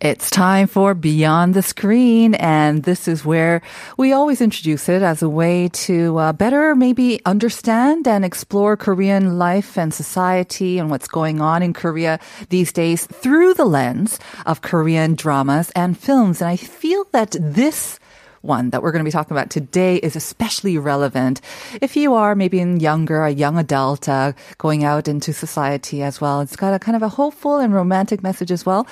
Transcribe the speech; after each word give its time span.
It's 0.00 0.30
time 0.30 0.68
for 0.68 0.94
Beyond 0.94 1.54
the 1.54 1.62
Screen, 1.62 2.36
and 2.36 2.84
this 2.84 3.08
is 3.08 3.24
where 3.24 3.62
we 3.96 4.12
always 4.12 4.40
introduce 4.40 4.88
it 4.88 5.02
as 5.02 5.22
a 5.22 5.28
way 5.28 5.70
to 5.70 6.16
uh, 6.18 6.32
better 6.32 6.76
maybe 6.76 7.20
understand 7.26 8.06
and 8.06 8.24
explore 8.24 8.76
Korean 8.76 9.38
life 9.38 9.76
and 9.76 9.92
society 9.92 10.78
and 10.78 10.88
what's 10.88 11.08
going 11.08 11.40
on 11.40 11.64
in 11.64 11.72
Korea 11.72 12.20
these 12.48 12.70
days 12.70 13.06
through 13.06 13.54
the 13.54 13.64
lens 13.64 14.20
of 14.46 14.62
Korean 14.62 15.16
dramas 15.16 15.72
and 15.74 15.98
films. 15.98 16.40
And 16.40 16.48
I 16.48 16.54
feel 16.54 17.04
that 17.10 17.34
this 17.40 17.98
one 18.42 18.70
that 18.70 18.82
we're 18.82 18.92
going 18.92 19.04
to 19.04 19.08
be 19.08 19.12
talking 19.12 19.36
about 19.36 19.50
today 19.50 19.96
is 19.96 20.16
especially 20.16 20.78
relevant 20.78 21.40
if 21.80 21.96
you 21.96 22.14
are 22.14 22.34
maybe 22.34 22.60
in 22.60 22.80
younger, 22.80 23.24
a 23.24 23.30
young 23.30 23.58
adult, 23.58 24.08
uh, 24.08 24.32
going 24.58 24.84
out 24.84 25.08
into 25.08 25.32
society 25.32 26.02
as 26.02 26.20
well. 26.20 26.40
It's 26.40 26.56
got 26.56 26.74
a 26.74 26.78
kind 26.78 26.96
of 26.96 27.02
a 27.02 27.08
hopeful 27.08 27.58
and 27.58 27.74
romantic 27.74 28.22
message 28.22 28.50
as 28.50 28.64
well. 28.64 28.86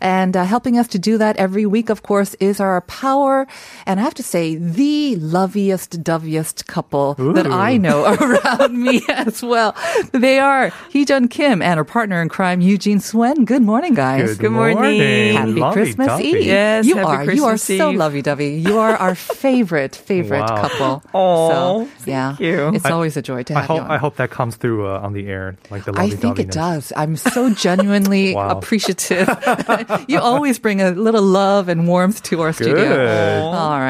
And 0.00 0.36
uh, 0.36 0.44
helping 0.44 0.78
us 0.78 0.86
to 0.88 0.98
do 0.98 1.18
that 1.18 1.36
every 1.36 1.66
week, 1.66 1.90
of 1.90 2.02
course, 2.02 2.34
is 2.34 2.60
our 2.60 2.80
power. 2.82 3.46
And 3.86 3.98
I 3.98 4.02
have 4.02 4.14
to 4.14 4.22
say, 4.22 4.54
the 4.54 5.16
loveliest, 5.16 6.02
doviest 6.04 6.66
couple 6.66 7.14
that 7.14 7.46
I 7.46 7.76
know 7.76 8.04
around 8.20 8.80
me 8.80 9.02
as 9.08 9.42
well. 9.42 9.74
They 10.12 10.38
are 10.38 10.70
Heejun 10.92 11.30
Kim 11.30 11.60
and 11.62 11.78
her 11.78 11.84
partner 11.84 12.22
in 12.22 12.28
crime, 12.28 12.60
Eugene 12.60 13.00
Swen. 13.00 13.44
Good 13.44 13.62
morning, 13.62 13.94
guys. 13.94 14.36
Good 14.36 14.52
morning. 14.52 15.34
Happy 15.34 15.52
Lovey 15.52 15.72
Christmas 15.72 16.06
dovey. 16.06 16.24
Eve. 16.28 16.46
Yes, 16.46 16.86
you 16.86 16.96
happy 16.96 17.30
are. 17.30 17.32
you 17.32 17.44
are 17.44 17.56
so 17.56 17.90
Eve. 17.90 17.98
lovey-dovey. 17.98 18.54
You 18.54 18.78
are 18.78 18.87
our 18.96 19.14
favorite, 19.14 19.96
favorite 19.96 20.40
Wow. 20.40 20.68
couple. 20.68 21.02
Oh, 21.14 21.88
so, 21.98 22.10
yeah, 22.10 22.28
thank 22.36 22.40
you. 22.40 22.70
it's 22.74 22.84
I- 22.86 22.90
always 22.92 23.16
a 23.16 23.22
joy 23.22 23.42
to 23.44 23.56
I 23.56 23.60
have 23.62 23.70
you 23.70 23.82
on. 23.82 23.90
I 23.90 23.96
hope 23.98 24.16
that 24.16 24.30
comes 24.30 24.56
through 24.56 24.86
uh, 24.86 25.00
on 25.00 25.12
the 25.12 25.26
air, 25.28 25.56
like 25.70 25.84
the 25.84 25.92
I 25.96 26.10
think 26.10 26.38
it 26.38 26.50
does. 26.50 26.92
I'm 26.96 27.16
so 27.16 27.50
genuinely 27.54 28.34
Wow. 28.38 28.50
appreciative. 28.58 29.28
you 30.08 30.18
always 30.20 30.58
bring 30.58 30.80
a 30.80 30.90
little 30.90 31.22
love 31.22 31.68
and 31.68 31.88
warmth 31.88 32.22
to 32.24 32.40
our 32.42 32.52
studio. 32.52 32.76
All 33.50 33.78
right. 33.78 33.87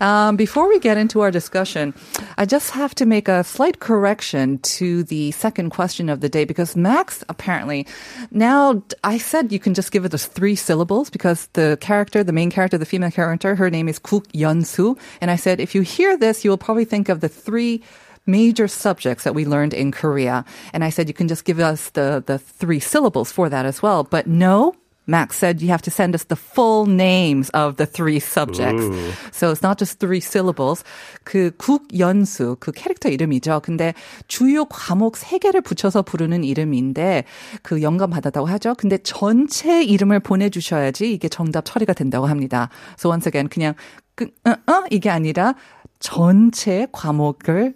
Um, 0.00 0.36
before 0.36 0.68
we 0.68 0.78
get 0.78 0.96
into 0.96 1.20
our 1.20 1.30
discussion, 1.30 1.94
I 2.38 2.44
just 2.44 2.70
have 2.70 2.94
to 2.96 3.06
make 3.06 3.28
a 3.28 3.44
slight 3.44 3.80
correction 3.80 4.58
to 4.58 5.04
the 5.04 5.30
second 5.32 5.70
question 5.70 6.08
of 6.08 6.20
the 6.20 6.28
day 6.28 6.44
because 6.44 6.76
Max 6.76 7.24
apparently 7.28 7.86
now 8.30 8.82
I 9.04 9.18
said 9.18 9.52
you 9.52 9.58
can 9.58 9.74
just 9.74 9.92
give 9.92 10.04
it 10.04 10.10
those 10.10 10.26
three 10.26 10.56
syllables 10.56 11.10
because 11.10 11.48
the 11.52 11.78
character, 11.80 12.24
the 12.24 12.32
main 12.32 12.50
character, 12.50 12.78
the 12.78 12.86
female 12.86 13.10
character, 13.10 13.54
her 13.54 13.70
name 13.70 13.88
is 13.88 13.98
Kuk 13.98 14.26
Yeon-soo, 14.32 14.96
and 15.20 15.30
I 15.30 15.36
said 15.36 15.60
if 15.60 15.74
you 15.74 15.82
hear 15.82 16.16
this, 16.16 16.44
you 16.44 16.50
will 16.50 16.58
probably 16.58 16.84
think 16.84 17.08
of 17.08 17.20
the 17.20 17.28
three 17.28 17.82
major 18.26 18.68
subjects 18.68 19.24
that 19.24 19.34
we 19.34 19.44
learned 19.44 19.74
in 19.74 19.90
Korea. 19.90 20.44
And 20.72 20.84
I 20.84 20.90
said 20.90 21.08
you 21.08 21.14
can 21.14 21.28
just 21.28 21.44
give 21.44 21.58
us 21.58 21.90
the, 21.90 22.22
the 22.24 22.38
three 22.38 22.80
syllables 22.80 23.32
for 23.32 23.48
that 23.48 23.66
as 23.66 23.82
well. 23.82 24.04
But 24.04 24.26
no, 24.26 24.74
Max 25.06 25.36
said 25.36 25.60
you 25.60 25.68
have 25.68 25.82
to 25.82 25.90
send 25.90 26.14
us 26.14 26.24
the 26.24 26.36
full 26.36 26.86
names 26.86 27.50
of 27.50 27.76
the 27.76 27.86
three 27.86 28.20
subjects. 28.20 28.84
So 29.32 29.50
it's 29.50 29.62
not 29.62 29.78
just 29.78 29.98
three 29.98 30.20
syllables. 30.20 30.84
그 31.24 31.50
국연수, 31.56 32.56
그 32.60 32.72
캐릭터 32.72 33.08
이름이죠. 33.08 33.60
근데 33.62 33.94
주요 34.28 34.64
과목 34.66 35.16
세 35.16 35.38
개를 35.38 35.60
붙여서 35.60 36.02
부르는 36.02 36.44
이름인데 36.44 37.24
그 37.62 37.82
영감 37.82 38.10
받았다고 38.10 38.46
하죠. 38.46 38.74
근데 38.76 38.98
전체 38.98 39.82
이름을 39.82 40.20
보내주셔야지 40.20 41.12
이게 41.12 41.28
정답 41.28 41.64
처리가 41.64 41.92
된다고 41.94 42.26
합니다. 42.26 42.68
So 42.98 43.10
once 43.10 43.28
again, 43.28 43.48
그냥 43.48 43.74
그, 44.14 44.26
어, 44.44 44.50
어, 44.50 44.84
이게 44.90 45.10
아니라 45.10 45.54
전체 45.98 46.86
과목을 46.92 47.74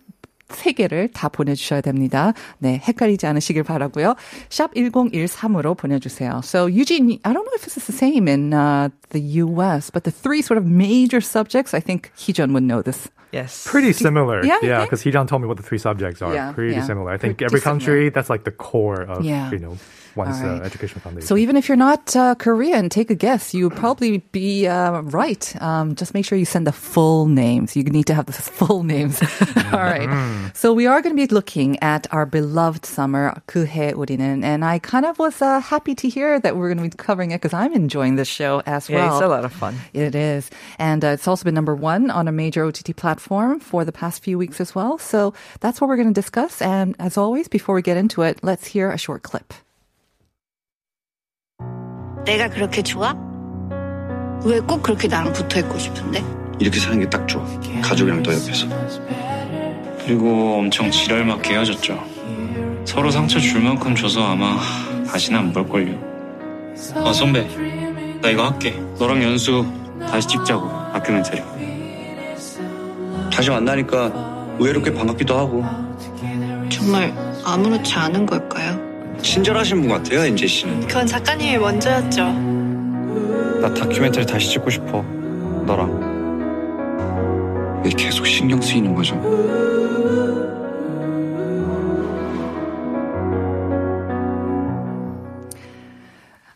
세 0.50 0.74
개를 0.74 1.08
다 1.08 1.30
보내주셔야 1.30 1.80
됩니다. 1.80 2.34
네, 2.60 2.82
헷갈리지 2.86 3.26
않으시길 3.26 3.64
바라고요. 3.64 4.16
샵 4.50 4.74
1013으로 4.76 5.78
보내주세요. 5.78 6.42
So 6.44 6.66
Eugene, 6.68 7.20
I 7.24 7.32
don't 7.34 7.46
know 7.46 7.56
if 7.56 7.62
this 7.64 7.78
is 7.78 7.86
the 7.88 7.94
same 7.96 8.28
in 8.28 8.54
uh, 8.54 8.90
the 9.12 9.22
U.S., 9.48 9.90
but 9.90 10.04
the 10.04 10.12
three 10.12 10.42
sort 10.42 10.58
of 10.58 10.66
major 10.66 11.22
subjects, 11.22 11.74
I 11.74 11.80
think 11.80 12.12
Heejun 12.18 12.52
would 12.54 12.64
know 12.64 12.82
this. 12.82 13.08
Yes. 13.32 13.66
Pretty 13.66 13.94
similar. 13.94 14.44
Yeah, 14.44 14.58
you 14.62 14.68
yeah, 14.68 14.80
think? 14.80 14.90
because 14.90 15.02
he 15.02 15.10
don't 15.10 15.28
tell 15.28 15.40
me 15.40 15.48
what 15.48 15.56
the 15.56 15.64
three 15.64 15.78
subjects 15.78 16.22
are. 16.22 16.34
Yeah, 16.34 16.52
Pretty 16.52 16.74
yeah. 16.76 16.84
similar. 16.84 17.12
I 17.12 17.18
think 17.18 17.38
Pretty 17.38 17.46
every 17.46 17.62
similar. 17.62 17.80
country, 17.80 18.10
that's 18.10 18.30
like 18.30 18.44
the 18.44 18.52
core 18.52 19.04
of, 19.04 19.24
Yeah. 19.24 19.50
you 19.52 19.60
know, 19.60 19.78
one's 20.16 20.42
All 20.42 20.48
uh, 20.48 20.54
right. 20.54 20.62
education 20.64 21.00
foundation. 21.02 21.28
So 21.28 21.38
even 21.38 21.56
if 21.56 21.68
you're 21.70 21.78
not 21.78 22.16
uh, 22.16 22.36
Korean, 22.36 22.90
take 22.90 23.10
a 23.10 23.16
guess. 23.16 23.54
You'll 23.54 23.72
probably 23.72 24.20
be 24.32 24.68
uh, 24.68 25.02
right. 25.02 25.44
Um, 25.62 25.96
just 25.96 26.14
make 26.14 26.26
sure 26.26 26.38
you 26.38 26.46
send 26.46 26.68
the 26.68 26.72
full 26.72 27.28
names. 27.28 27.76
You 27.76 27.84
need 27.84 28.08
to 28.08 28.14
have 28.14 28.26
the 28.26 28.34
full 28.34 28.84
names. 28.84 29.22
All 29.72 29.80
right. 29.80 30.52
So 30.54 30.74
we 30.74 30.86
are 30.88 31.02
going 31.02 31.16
to 31.16 31.20
be 31.28 31.34
looking 31.34 31.78
at 31.82 32.08
our 32.12 32.26
beloved 32.26 32.86
summer, 32.86 33.34
그해 33.48 33.94
우리는, 33.94 34.44
and 34.44 34.66
I 34.66 34.80
kind 34.80 35.06
of 35.06 35.18
was 35.20 35.42
uh, 35.42 35.60
happy 35.62 35.96
to 35.96 36.10
hear 36.10 36.40
that 36.40 36.58
we're 36.58 36.74
going 36.74 36.90
to 36.90 36.96
be 36.98 37.04
covering 37.04 37.32
it 37.32 37.42
because 37.42 37.54
I'm 37.54 37.74
enjoying 37.74 38.16
this 38.18 38.28
show 38.28 38.62
as 38.66 38.90
Yeah, 38.90 39.06
well. 39.08 39.18
it's 39.18 39.26
a 39.26 39.28
lot 39.28 39.46
of 39.46 39.54
fun. 39.54 39.76
It 39.94 40.14
is. 40.16 40.50
And 40.78 41.04
uh, 41.06 41.10
it's 41.16 41.28
also 41.28 41.44
been 41.46 41.56
number 41.56 41.76
one 41.76 42.10
on 42.12 42.28
a 42.28 42.32
major 42.32 42.66
OTT 42.66 42.96
platform 42.96 43.60
for 43.60 43.86
the 43.86 43.92
past 43.92 44.24
few 44.24 44.38
weeks 44.38 44.60
as 44.60 44.76
well. 44.76 44.98
So 44.98 45.34
that's 45.62 45.80
what 45.80 45.88
we're 45.88 45.96
going 45.98 46.14
to 46.14 46.22
discuss. 46.22 46.62
And 46.62 46.96
as 47.00 47.18
always, 47.18 47.48
before 47.48 47.76
we 47.76 47.82
get 47.82 47.98
into 47.98 48.22
it, 48.24 48.40
let's 48.44 48.68
hear 48.68 48.92
a 48.92 48.98
short 48.98 49.24
clip. 49.24 49.54
내가 52.27 52.49
그렇게 52.49 52.83
좋아? 52.83 53.15
왜 54.45 54.61
꼭 54.61 54.83
그렇게 54.83 55.09
나랑 55.09 55.33
붙어 55.33 55.59
있고 55.61 55.79
싶은데? 55.79 56.23
이렇게 56.59 56.79
사는 56.79 56.99
게 57.01 57.09
딱 57.09 57.27
좋아. 57.27 57.45
가족이랑 57.83 58.23
너 58.23 58.33
옆에서. 58.33 58.67
그리고 60.05 60.59
엄청 60.59 60.91
지랄맞게 60.91 61.53
헤어졌죠. 61.55 61.99
서로 62.85 63.11
상처 63.11 63.39
줄 63.41 63.63
만큼 63.63 63.95
줘서 63.95 64.25
아마 64.25 64.57
다시는 65.11 65.39
안 65.39 65.53
볼걸요. 65.53 65.95
아 66.97 67.13
선배, 67.13 67.47
나 68.21 68.29
이거 68.31 68.49
할게. 68.49 68.81
너랑 68.99 69.23
연수 69.23 69.67
다시 70.01 70.29
찍자고 70.29 70.69
다큐멘터리. 70.93 71.43
다시 73.33 73.51
만나니까 73.51 74.57
의외로 74.59 74.81
꽤 74.83 74.93
반갑기도 74.93 75.37
하고. 75.37 75.65
정말 76.71 77.13
아무렇지 77.45 77.95
않은 77.95 78.27
걸까요? 78.27 78.86
친절하신 79.27 79.81
분 79.81 79.89
같아요, 79.91 80.21
엔제 80.25 80.47
씨는. 80.47 80.87
그건 80.87 81.07
작가님이 81.07 81.59
먼저였죠. 81.59 82.25
나 83.61 83.75
다큐멘터리 83.75 84.25
다시 84.25 84.51
찍고 84.51 84.71
싶어. 84.71 85.03
너랑. 85.67 86.07
왜 87.85 87.91
계속 87.91 88.25
신경 88.27 88.61
쓰이는 88.63 88.95
거죠? 88.95 89.17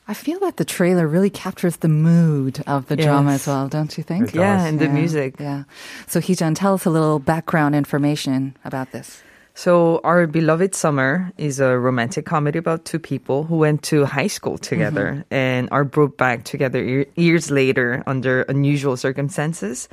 I 0.08 0.14
feel 0.14 0.40
that 0.40 0.56
the 0.56 0.64
trailer 0.64 1.06
really 1.06 1.30
captures 1.30 1.76
the 1.76 1.88
mood 1.88 2.60
of 2.66 2.86
the 2.86 2.96
drama 2.96 3.32
Yes. 3.32 3.42
as 3.42 3.46
well, 3.46 3.68
don't 3.68 3.96
you 3.96 4.02
think? 4.02 4.34
Yeah, 4.34 4.64
and 4.66 4.80
the 4.80 4.88
music. 4.88 5.36
Yeah. 5.38 5.64
So 6.08 6.20
Heejun, 6.20 6.56
tell 6.56 6.74
us 6.74 6.84
a 6.84 6.90
little 6.90 7.20
background 7.20 7.76
information 7.76 8.54
about 8.64 8.90
this. 8.90 9.22
So, 9.60 10.00
Our 10.04 10.26
Beloved 10.26 10.74
Summer 10.74 11.32
is 11.36 11.60
a 11.60 11.76
romantic 11.76 12.24
comedy 12.24 12.58
about 12.58 12.86
two 12.86 12.98
people 12.98 13.44
who 13.44 13.56
went 13.56 13.82
to 13.92 14.06
high 14.06 14.28
school 14.32 14.56
together 14.56 15.20
mm-hmm. 15.20 15.34
and 15.34 15.68
are 15.70 15.84
brought 15.84 16.16
back 16.16 16.44
together 16.44 16.82
ye- 16.82 17.04
years 17.14 17.50
later 17.50 18.02
under 18.06 18.40
unusual 18.48 18.96
circumstances. 18.96 19.86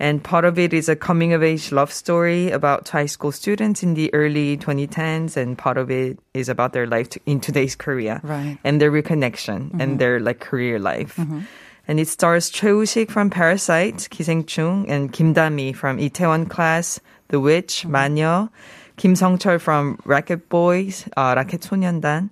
And 0.00 0.18
part 0.18 0.44
of 0.44 0.58
it 0.58 0.74
is 0.74 0.88
a 0.88 0.96
coming 0.96 1.32
of 1.32 1.44
age 1.44 1.70
love 1.70 1.92
story 1.92 2.50
about 2.50 2.88
high 2.88 3.06
school 3.06 3.30
students 3.30 3.84
in 3.84 3.94
the 3.94 4.12
early 4.12 4.56
2010s, 4.56 5.36
and 5.36 5.56
part 5.56 5.78
of 5.78 5.92
it 5.92 6.18
is 6.34 6.48
about 6.48 6.72
their 6.72 6.88
life 6.88 7.08
to, 7.10 7.20
in 7.24 7.38
today's 7.38 7.76
Korea 7.76 8.20
Right. 8.24 8.58
and 8.64 8.80
their 8.80 8.90
reconnection 8.90 9.70
and 9.78 9.94
mm-hmm. 9.94 9.96
their 9.98 10.18
like 10.18 10.40
career 10.40 10.80
life. 10.80 11.14
Mm-hmm. 11.14 11.46
And 11.86 12.00
it 12.00 12.08
stars 12.08 12.50
Choi 12.50 12.74
Woo-sik 12.74 13.12
from 13.12 13.30
Parasite, 13.30 14.08
Ki 14.10 14.24
Seng-chung, 14.24 14.90
and 14.90 15.12
Kim 15.12 15.34
Da-mi 15.34 15.72
from 15.72 15.98
Itaewon 15.98 16.50
Class, 16.50 16.98
The 17.28 17.38
Witch, 17.38 17.86
마녀, 17.86 18.50
Kim성철 18.96 19.60
from 19.60 19.98
Racket 20.04 20.48
Boys, 20.48 21.06
uh, 21.16 21.34
라켓 21.34 21.60
소년단, 21.60 22.30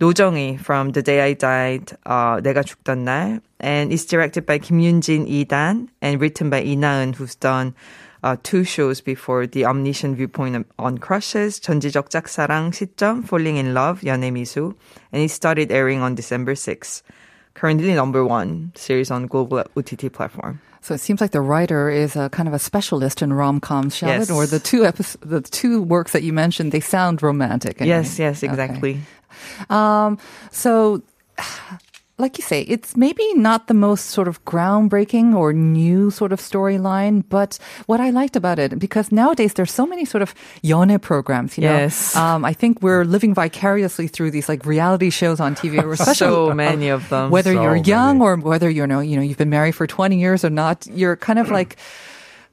노정의 0.00 0.58
from 0.58 0.92
The 0.92 1.02
Day 1.02 1.20
I 1.20 1.34
Died, 1.34 1.96
uh, 2.06 2.40
내가 2.40 2.62
죽던 2.62 3.04
날, 3.04 3.40
and 3.60 3.92
it's 3.92 4.04
directed 4.04 4.46
by 4.46 4.58
Kim 4.58 4.78
Yoon-jin, 4.80 5.26
이단 5.26 5.88
and 6.00 6.20
written 6.20 6.50
by 6.50 6.62
이나은, 6.62 7.14
who's 7.14 7.34
done 7.34 7.74
uh, 8.22 8.36
two 8.42 8.64
shows 8.64 9.00
before 9.00 9.46
the 9.46 9.64
omniscient 9.64 10.16
viewpoint 10.16 10.66
on 10.78 10.98
crushes, 10.98 11.60
전지적 11.60 12.10
짝사랑, 12.10 12.72
시점, 12.72 13.22
falling 13.24 13.56
in 13.56 13.74
love, 13.74 14.00
연애미수, 14.00 14.74
and 15.12 15.22
it 15.22 15.30
started 15.30 15.70
airing 15.70 16.00
on 16.00 16.14
December 16.14 16.54
6 16.54 17.02
currently 17.58 17.92
number 17.92 18.24
one 18.24 18.70
series 18.76 19.10
on 19.10 19.26
global 19.26 19.64
OTT 19.76 20.12
platform. 20.12 20.60
So 20.88 20.94
it 20.94 21.00
seems 21.02 21.20
like 21.20 21.32
the 21.32 21.42
writer 21.42 21.90
is 21.90 22.16
a 22.16 22.30
kind 22.30 22.48
of 22.48 22.54
a 22.54 22.58
specialist 22.58 23.20
in 23.20 23.30
rom-coms, 23.30 23.94
shall 23.94 24.08
Yes. 24.08 24.30
it? 24.30 24.32
Or 24.32 24.46
the 24.46 24.58
two 24.58 24.86
episodes, 24.86 25.18
the 25.20 25.42
two 25.42 25.82
works 25.82 26.12
that 26.12 26.22
you 26.22 26.32
mentioned, 26.32 26.72
they 26.72 26.80
sound 26.80 27.22
romantic. 27.22 27.78
anyway. 27.82 27.96
Yes, 27.98 28.18
yes, 28.18 28.38
Okay. 28.42 28.48
exactly. 28.50 29.00
Um, 29.68 30.16
so, 30.50 31.02
like 32.18 32.36
you 32.36 32.42
say, 32.42 32.62
it's 32.62 32.96
maybe 32.96 33.22
not 33.34 33.68
the 33.68 33.74
most 33.74 34.06
sort 34.06 34.26
of 34.26 34.44
groundbreaking 34.44 35.34
or 35.34 35.52
new 35.52 36.10
sort 36.10 36.32
of 36.32 36.40
storyline, 36.40 37.22
but 37.28 37.58
what 37.86 38.00
I 38.00 38.10
liked 38.10 38.34
about 38.34 38.58
it, 38.58 38.78
because 38.78 39.12
nowadays 39.12 39.54
there's 39.54 39.70
so 39.70 39.86
many 39.86 40.04
sort 40.04 40.22
of 40.22 40.34
yone 40.62 40.98
programs, 40.98 41.56
you 41.56 41.62
know. 41.62 41.76
Yes. 41.76 42.16
Um, 42.16 42.44
I 42.44 42.52
think 42.52 42.82
we're 42.82 43.04
living 43.04 43.34
vicariously 43.34 44.08
through 44.08 44.32
these 44.32 44.48
like 44.48 44.66
reality 44.66 45.10
shows 45.10 45.38
on 45.38 45.54
TV, 45.54 45.78
So 46.16 46.52
many 46.52 46.88
of 46.88 47.08
them. 47.08 47.30
whether 47.30 47.54
So 47.54 47.62
you're 47.62 47.76
young 47.76 48.18
many. 48.18 48.26
or 48.28 48.36
whether 48.36 48.68
you 48.68 48.86
know, 48.86 49.00
you 49.00 49.16
know, 49.16 49.22
you've 49.22 49.38
been 49.38 49.50
married 49.50 49.74
for 49.76 49.86
20 49.86 50.18
years 50.18 50.44
or 50.44 50.50
not, 50.50 50.86
you're 50.90 51.16
kind 51.16 51.38
of 51.38 51.50
like 51.50 51.76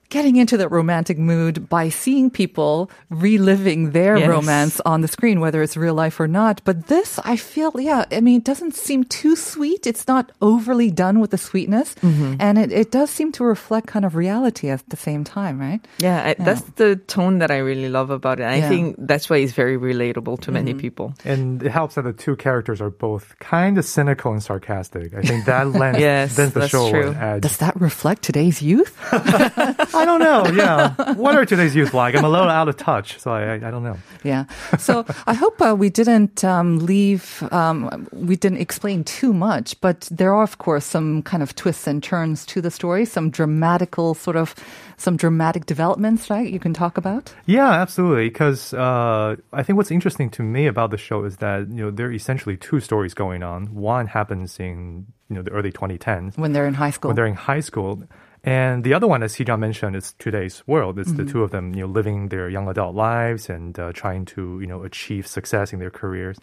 getting 0.10 0.36
into 0.36 0.58
that 0.58 0.70
romantic 0.70 1.18
mood 1.18 1.68
by 1.70 1.90
seeing 1.90 2.30
people 2.30 2.90
reliving 3.10 3.92
their 3.92 4.18
Yes. 4.18 4.28
romance 4.30 4.80
on 4.86 5.02
the 5.02 5.08
screen, 5.08 5.40
whether 5.40 5.62
it's 5.62 5.76
real 5.76 5.94
life 5.96 6.20
or 6.20 6.28
not. 6.28 6.62
But 6.64 6.88
this, 6.88 7.20
I 7.26 7.36
feel, 7.36 7.72
yeah, 7.80 8.06
I 8.12 8.22
mean, 8.22 8.38
it 8.38 8.44
doesn't 8.44 8.76
seem 8.76 9.04
too 9.06 9.36
sweet. 9.36 9.88
It's 9.88 10.08
not 10.08 10.32
overly 10.42 10.92
done 10.92 11.20
with 11.20 11.32
the 11.32 11.38
sweetness. 11.38 11.96
Mm-hmm. 11.96 12.36
And 12.40 12.58
it, 12.58 12.72
it 12.72 12.92
does 12.92 13.10
seem 13.10 13.32
to 13.34 13.44
reflect 13.44 13.88
kind 13.88 14.06
of 14.06 14.16
reality 14.16 14.70
at 14.70 14.88
the 14.90 14.96
same 14.98 15.24
time, 15.24 15.60
right? 15.60 15.82
Yeah, 15.98 16.28
I, 16.28 16.34
that's 16.44 16.62
the 16.76 16.96
tone 16.96 17.40
that 17.40 17.52
I 17.52 17.58
really 17.58 17.90
love 17.90 18.10
about 18.12 18.40
it. 18.40 18.44
I 18.44 18.58
Yeah. 18.58 18.70
think 18.70 18.96
that's 19.00 19.30
why 19.30 19.38
it's 19.38 19.54
very 19.54 19.78
relatable 19.78 20.40
to 20.42 20.52
many 20.52 20.74
people. 20.74 21.14
And 21.26 21.62
it 21.64 21.72
helps 21.72 21.96
that 21.96 22.04
the 22.04 22.14
two 22.14 22.36
characters 22.36 22.80
are 22.82 22.90
both 22.92 23.36
kind 23.40 23.78
of 23.78 23.86
cynical 23.86 24.32
and 24.32 24.42
sarcastic. 24.44 25.14
I 25.14 25.22
think 25.22 25.46
that 25.46 25.68
lends, 25.70 26.00
Yes, 26.06 26.38
lends 26.38 26.54
the 26.54 26.60
that's 26.62 26.72
show 26.72 26.90
true. 26.90 27.10
an 27.10 27.16
edge. 27.16 27.42
Does 27.42 27.58
that 27.58 27.80
reflect 27.82 28.22
today's 28.24 28.62
youth? 28.62 28.96
I 29.96 30.06
don't 30.06 30.20
know. 30.20 30.46
Yeah. 30.56 31.14
what 31.14 31.36
are 31.36 31.46
today's 31.46 31.76
youth 31.76 31.94
like? 31.94 32.16
I'm 32.16 32.26
a 32.26 32.30
little 32.30 32.50
out 32.50 32.68
of 32.70 32.78
touch, 32.78 33.20
so 33.20 33.32
I, 33.32 33.44
I, 33.44 33.54
I 33.56 33.72
don't 33.72 33.84
know. 33.84 33.98
Yeah. 34.24 34.46
So 34.78 35.06
I 35.28 35.34
hope 35.34 35.62
uh, 35.62 35.76
we 35.78 35.90
didn't 35.90 36.44
um, 36.44 36.80
leave, 36.80 37.44
um, 37.52 38.08
we 38.12 38.36
didn't 38.36 38.60
explain 38.60 39.04
too 39.04 39.34
much, 39.34 39.80
but 39.82 40.08
there 40.12 40.34
are, 40.34 40.44
of 40.44 40.58
course, 40.58 40.86
some 40.86 41.22
kind 41.24 41.42
of 41.44 41.56
twists 41.56 41.88
and 41.88 42.02
turns 42.04 42.46
to 42.48 42.62
the 42.62 42.72
story, 42.72 43.06
some 43.06 43.30
dramatical 43.30 44.14
sort 44.14 44.36
of, 44.36 44.56
some 44.98 45.18
dramatic 45.18 45.66
developments, 45.66 46.30
right? 46.30 46.50
You 46.52 46.60
can 46.60 46.74
talk 46.74 46.98
about. 46.98 47.34
Yeah, 47.46 47.70
absolutely. 47.72 48.30
Because 48.30 48.74
uh, 48.74 49.36
I 49.54 49.64
think 49.64 49.78
what's 49.78 49.92
interesting 49.92 50.30
to 50.32 50.44
me 50.44 50.68
about 50.68 50.92
the 50.92 50.98
show 50.98 51.24
is 51.26 51.38
that 51.38 51.68
you 51.70 51.84
know 51.86 51.92
there 51.92 52.08
are 52.08 52.14
essentially 52.14 52.58
two 52.58 52.80
stories 52.80 53.14
going 53.14 53.44
on. 53.44 53.74
One 53.76 54.08
happens 54.08 54.60
in 54.60 55.06
you 55.30 55.36
know 55.36 55.42
the 55.42 55.52
early 55.52 55.72
2010s 55.72 56.38
When 56.38 56.54
they're 56.54 56.68
in 56.68 56.76
high 56.76 56.92
school. 56.92 57.10
when 57.10 57.16
they're 57.16 57.26
in 57.26 57.34
high 57.36 57.60
school, 57.60 58.04
and 58.46 58.84
the 58.84 58.94
other 58.94 59.08
one, 59.08 59.24
as 59.24 59.34
Hee-Jun 59.34 59.60
mentioned, 59.60 59.96
is 59.96 60.14
today's 60.20 60.62
world. 60.68 61.00
It's 61.00 61.12
the 61.14 61.26
two 61.26 61.42
of 61.44 61.50
them, 61.50 61.74
you 61.74 61.82
know, 61.82 61.88
living 61.88 62.30
their 62.30 62.48
young 62.48 62.68
adult 62.68 62.94
lives 62.94 63.50
and 63.50 63.78
uh, 63.80 63.92
trying 63.92 64.26
to 64.26 64.60
you 64.62 64.68
know 64.68 64.84
achieve 64.84 65.26
success 65.26 65.74
in 65.74 65.80
their 65.80 65.90
careers. 65.90 66.38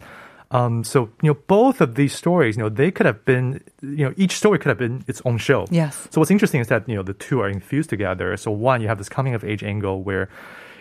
Um, 0.51 0.83
so 0.83 1.09
you 1.21 1.31
know, 1.31 1.39
both 1.47 1.81
of 1.81 1.95
these 1.95 2.13
stories, 2.13 2.57
you 2.57 2.63
know, 2.63 2.69
they 2.69 2.91
could 2.91 3.05
have 3.05 3.23
been, 3.25 3.63
you 3.81 4.05
know, 4.05 4.13
each 4.17 4.35
story 4.35 4.59
could 4.59 4.69
have 4.69 4.77
been 4.77 5.03
its 5.07 5.21
own 5.25 5.37
show. 5.37 5.65
Yes. 5.71 6.07
So 6.11 6.19
what's 6.21 6.29
interesting 6.29 6.61
is 6.61 6.67
that 6.67 6.87
you 6.87 6.95
know 6.95 7.03
the 7.03 7.13
two 7.13 7.39
are 7.39 7.49
infused 7.49 7.89
together. 7.89 8.35
So 8.37 8.51
one, 8.51 8.81
you 8.81 8.87
have 8.89 8.97
this 8.97 9.09
coming 9.09 9.33
of 9.33 9.43
age 9.43 9.63
angle 9.63 10.03
where, 10.03 10.29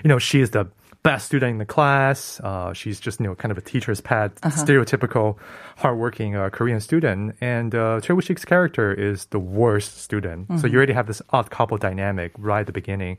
you 0.03 0.09
know, 0.09 0.19
she 0.19 0.41
is 0.41 0.51
the 0.51 0.67
best 1.03 1.27
student 1.27 1.53
in 1.53 1.59
the 1.59 1.67
class. 1.67 2.41
Uh, 2.41 2.73
she's 2.73 3.01
just 3.01 3.21
you 3.21 3.27
know 3.27 3.35
kind 3.35 3.51
of 3.51 3.59
a 3.59 3.61
teacher's 3.61 4.01
pet, 4.01 4.35
stereotypical, 4.37 5.37
hardworking 5.77 6.37
uh, 6.37 6.49
Korean 6.51 6.81
student. 6.81 7.37
And 7.41 7.75
uh, 7.75 8.01
Choi 8.01 8.15
Woo-shik's 8.15 8.45
character 8.45 8.93
is 8.93 9.27
the 9.27 9.39
worst 9.39 9.99
student. 9.99 10.49
So 10.61 10.67
you 10.67 10.77
already 10.77 10.93
have 10.93 11.07
this 11.07 11.23
odd 11.31 11.51
couple 11.51 11.77
dynamic 11.79 12.33
right 12.39 12.61
at 12.61 12.67
the 12.67 12.73
beginning. 12.73 13.19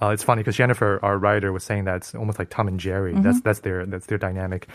Uh, 0.00 0.10
it's 0.10 0.22
funny 0.22 0.40
because 0.40 0.56
Jennifer, 0.56 1.00
our 1.02 1.18
writer, 1.18 1.52
was 1.52 1.64
saying 1.64 1.84
that 1.84 1.96
it's 1.96 2.14
almost 2.14 2.38
like 2.38 2.50
Tom 2.50 2.68
and 2.68 2.78
Jerry. 2.78 3.14
That's 3.14 3.40
that's 3.40 3.60
their 3.60 3.84
that's 3.84 4.06
their 4.06 4.18
dynamic. 4.18 4.68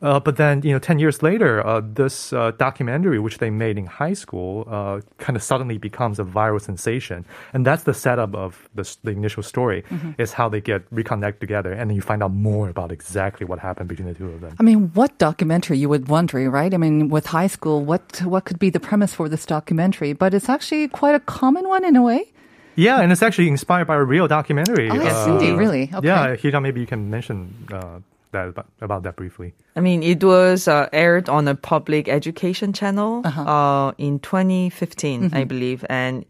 Uh, 0.00 0.20
but 0.20 0.36
then, 0.36 0.62
you 0.62 0.72
know, 0.72 0.78
10 0.78 0.98
years 1.00 1.22
later, 1.22 1.64
uh, 1.66 1.80
this 1.82 2.32
uh, 2.32 2.52
documentary, 2.52 3.18
which 3.18 3.38
they 3.38 3.50
made 3.50 3.76
in 3.76 3.86
high 3.86 4.12
school, 4.12 4.64
uh, 4.70 5.00
kind 5.18 5.36
of 5.36 5.42
suddenly 5.42 5.76
becomes 5.76 6.20
a 6.20 6.24
viral 6.24 6.60
sensation. 6.60 7.24
And 7.52 7.66
that's 7.66 7.82
the 7.82 7.94
setup 7.94 8.34
of 8.34 8.68
the, 8.74 8.96
the 9.02 9.10
initial 9.10 9.42
story, 9.42 9.84
is 10.18 10.32
how 10.32 10.48
they 10.48 10.60
get 10.60 10.88
reconnect 10.94 11.40
together. 11.40 11.72
And 11.72 11.90
then 11.90 11.96
you 11.96 12.02
find 12.02 12.22
out 12.22 12.32
more 12.32 12.68
about 12.68 12.92
exactly 12.92 13.44
what 13.44 13.58
happened 13.58 13.88
between 13.88 14.06
the 14.06 14.14
two 14.14 14.28
of 14.28 14.40
them. 14.40 14.54
I 14.60 14.62
mean, 14.62 14.90
what 14.94 15.18
documentary 15.18 15.78
you 15.78 15.88
would 15.88 16.08
wonder, 16.08 16.48
right? 16.48 16.72
I 16.72 16.76
mean, 16.76 17.08
with 17.08 17.26
high 17.26 17.48
school, 17.48 17.84
what 17.84 18.22
what 18.22 18.44
could 18.44 18.58
be 18.58 18.70
the 18.70 18.80
premise 18.80 19.12
for 19.14 19.28
this 19.28 19.44
documentary? 19.46 20.12
But 20.12 20.32
it's 20.34 20.48
actually 20.48 20.88
quite 20.88 21.14
a 21.14 21.20
common 21.20 21.68
one 21.68 21.84
in 21.84 21.96
a 21.96 22.02
way. 22.02 22.32
Yeah, 22.76 23.00
and 23.00 23.10
it's 23.10 23.22
actually 23.22 23.48
inspired 23.48 23.86
by 23.88 23.96
a 23.96 24.04
real 24.04 24.28
documentary. 24.28 24.88
Oh, 24.88 24.94
I 24.94 25.40
see. 25.40 25.50
Really? 25.50 25.90
Okay. 25.92 26.06
Yeah, 26.06 26.36
Hee-Jun, 26.36 26.62
maybe 26.62 26.80
you 26.80 26.86
can 26.86 27.10
mention 27.10 27.66
uh, 27.72 27.98
that 28.31 28.49
about, 28.49 28.67
about 28.81 29.03
that 29.03 29.15
briefly. 29.15 29.53
I 29.75 29.79
mean, 29.79 30.03
it 30.03 30.23
was 30.23 30.67
uh, 30.67 30.89
aired 30.91 31.29
on 31.29 31.47
a 31.47 31.55
public 31.55 32.09
education 32.09 32.73
channel 32.73 33.21
uh 33.25 33.93
in 33.97 34.19
2015, 34.19 35.31
I 35.33 35.43
believe, 35.45 35.85
and 35.89 36.25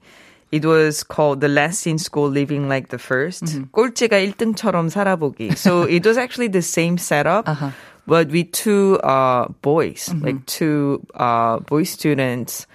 it 0.52 0.66
was 0.66 1.02
called 1.02 1.42
"The 1.42 1.48
Last 1.48 1.88
in 1.88 1.98
School: 1.98 2.30
Living 2.30 2.70
Like 2.70 2.90
the 2.90 2.98
1st 2.98 3.72
꼴찌가 3.72 4.22
1등처럼 4.22 4.90
살아보기. 4.90 5.58
So 5.58 5.84
it 5.84 6.06
was 6.06 6.18
actually 6.18 6.50
the 6.50 6.62
same 6.62 6.98
setup, 6.98 7.48
but 8.06 8.30
with 8.30 8.52
two 8.52 9.00
uh, 9.02 9.48
boys, 9.62 10.14
like 10.22 10.46
two 10.46 11.02
uh, 11.16 11.60
boy 11.60 11.84
students. 11.84 12.68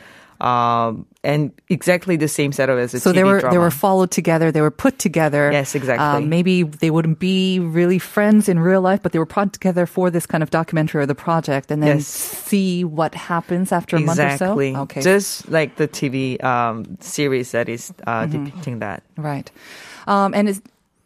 um, 0.43 1.05
and 1.23 1.51
exactly 1.69 2.17
the 2.17 2.27
same 2.27 2.51
setup 2.51 2.77
as 2.77 2.93
a 2.93 2.99
So 2.99 3.11
TV 3.11 3.15
they 3.15 3.23
were 3.23 3.39
drama. 3.39 3.53
they 3.53 3.57
were 3.59 3.71
followed 3.71 4.11
together. 4.11 4.51
They 4.51 4.59
were 4.59 4.71
put 4.75 4.99
together. 4.99 5.51
Yes, 5.53 5.73
exactly. 5.73 6.03
Uh, 6.05 6.19
maybe 6.19 6.63
they 6.63 6.91
wouldn't 6.91 7.19
be 7.19 7.59
really 7.59 7.97
friends 7.97 8.49
in 8.49 8.59
real 8.59 8.81
life, 8.81 8.99
but 9.01 9.13
they 9.13 9.19
were 9.19 9.25
put 9.25 9.53
together 9.53 9.85
for 9.85 10.11
this 10.11 10.25
kind 10.27 10.43
of 10.43 10.49
documentary 10.51 11.01
or 11.01 11.05
the 11.05 11.15
project, 11.15 11.71
and 11.71 11.81
then 11.81 11.97
Yes. 12.03 12.07
see 12.07 12.83
what 12.83 13.15
happens 13.15 13.71
after 13.71 13.95
a 13.95 14.01
month 14.01 14.19
or 14.19 14.35
so. 14.37 14.59
Okay, 14.59 14.99
Just 15.01 15.47
like 15.47 15.77
the 15.77 15.87
TV 15.87 16.43
um, 16.43 16.97
series 16.99 17.51
that 17.55 17.69
is 17.69 17.93
uh, 18.05 18.27
Mm-hmm. 18.27 18.43
depicting 18.43 18.79
that. 18.79 19.03
right. 19.15 19.49
Um, 20.07 20.33
and 20.35 20.49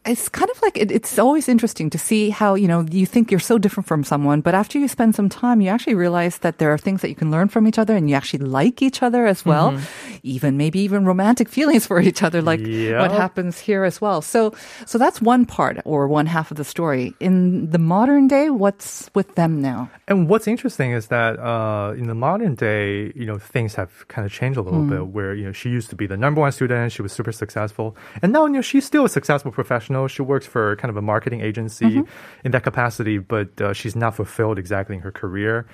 it's 0.07 0.29
kind 0.29 0.49
of 0.49 0.61
like 0.61 0.77
it, 0.77 0.91
it's 0.91 1.19
always 1.19 1.49
interesting 1.49 1.89
to 1.89 1.97
see 1.97 2.29
how 2.29 2.55
you 2.55 2.67
know 2.67 2.81
you 2.89 3.05
think 3.05 3.29
you're 3.31 3.39
so 3.39 3.57
different 3.57 3.87
from 3.87 4.03
someone, 4.03 4.41
but 4.41 4.55
after 4.55 4.79
you 4.79 4.87
spend 4.87 5.15
some 5.15 5.29
time, 5.29 5.61
you 5.61 5.69
actually 5.69 5.95
realize 5.95 6.39
that 6.39 6.57
there 6.57 6.71
are 6.71 6.77
things 6.77 7.01
that 7.01 7.09
you 7.09 7.15
can 7.15 7.31
learn 7.31 7.47
from 7.47 7.67
each 7.67 7.77
other, 7.77 7.95
and 7.95 8.09
you 8.09 8.15
actually 8.15 8.45
like 8.45 8.81
each 8.81 9.03
other 9.03 9.25
as 9.25 9.45
well. 9.45 9.77
Even 10.23 10.57
maybe 10.57 10.79
even 10.79 11.05
romantic 11.05 11.49
feelings 11.57 11.85
for 11.85 11.99
each 11.99 12.23
other, 12.23 12.41
like 12.41 12.59
what 12.61 13.11
happens 13.11 13.59
here 13.59 13.83
as 13.83 13.99
well. 14.01 14.21
So, 14.21 14.53
so 14.85 14.97
that's 14.97 15.21
one 15.21 15.45
part 15.45 15.79
or 15.85 16.07
one 16.07 16.25
half 16.25 16.51
of 16.51 16.57
the 16.57 16.63
story. 16.63 17.13
In 17.19 17.69
the 17.69 17.79
modern 17.79 18.27
day, 18.27 18.49
what's 18.49 19.09
with 19.13 19.35
them 19.35 19.61
now? 19.61 19.89
And 20.07 20.29
what's 20.29 20.47
interesting 20.47 20.91
is 20.91 21.07
that 21.07 21.39
uh, 21.39 21.93
in 21.97 22.07
the 22.07 22.15
modern 22.15 22.55
day, 22.55 23.11
you 23.15 23.25
know, 23.25 23.37
things 23.37 23.75
have 23.75 24.07
kind 24.07 24.25
of 24.25 24.31
changed 24.31 24.57
a 24.57 24.61
little 24.61 24.83
bit. 24.83 25.07
Where 25.07 25.33
you 25.33 25.45
know 25.45 25.51
she 25.51 25.69
used 25.69 25.89
to 25.89 25.95
be 25.95 26.07
the 26.07 26.17
number 26.17 26.41
one 26.41 26.51
student, 26.51 26.91
she 26.91 27.01
was 27.01 27.11
super 27.11 27.31
successful, 27.31 27.95
and 28.21 28.31
now 28.31 28.45
you 28.45 28.53
know 28.53 28.61
she's 28.61 28.85
still 28.85 29.05
a 29.05 29.09
successful 29.09 29.51
professional. 29.51 29.96
She 30.05 30.21
works 30.21 30.45
for 30.45 30.75
kind 30.75 30.91
of 30.91 30.97
a 30.97 31.01
marketing 31.01 31.41
agency 31.41 32.03
in 32.43 32.51
that 32.51 32.63
capacity, 32.63 33.17
but 33.17 33.59
uh, 33.59 33.73
she's 33.73 33.95
not 33.95 34.15
fulfilled 34.15 34.59
exactly 34.59 34.95
in 34.95 35.01
her 35.01 35.11
career. 35.11 35.65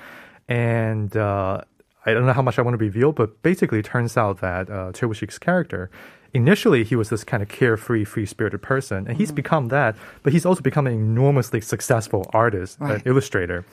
And 0.48 1.15
uh, 1.18 1.62
I 2.06 2.13
don't 2.13 2.25
know 2.25 2.34
how 2.34 2.42
much 2.42 2.58
I 2.58 2.62
want 2.62 2.75
to 2.75 2.84
reveal, 2.86 3.12
but 3.12 3.42
basically, 3.42 3.80
it 3.80 3.86
turns 3.86 4.15
out 4.15 4.39
that 4.39 4.70
uh, 4.70 4.92
Choi 4.94 5.08
Woo-shik's 5.08 5.39
character. 5.39 5.89
Initially, 6.34 6.84
he 6.84 6.96
was 6.96 7.10
this 7.10 7.24
kind 7.24 7.44
of 7.44 7.50
carefree, 7.50 8.06
free-spirited 8.06 8.62
person, 8.62 9.08
and 9.08 9.18
he's 9.18 9.32
become 9.32 9.68
that. 9.68 9.96
But 10.24 10.32
he's 10.34 10.46
also 10.46 10.62
become 10.62 10.88
an 10.88 10.94
enormously 10.94 11.60
successful 11.62 12.30
artist, 12.34 12.80
an 12.80 13.01
illustrator 13.06 13.65